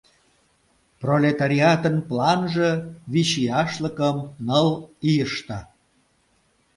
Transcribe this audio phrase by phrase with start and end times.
[0.99, 2.71] Пролетариатын планже—
[3.13, 4.69] «Вичияшлыкым— ныл
[5.09, 5.59] ийыште!»